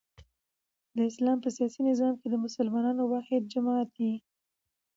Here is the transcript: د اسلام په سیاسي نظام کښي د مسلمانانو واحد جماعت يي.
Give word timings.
د 0.95 0.97
اسلام 1.09 1.37
په 1.41 1.49
سیاسي 1.57 1.81
نظام 1.89 2.13
کښي 2.19 2.27
د 2.31 2.35
مسلمانانو 2.45 3.03
واحد 3.13 3.41
جماعت 3.53 3.91
يي. 4.03 4.13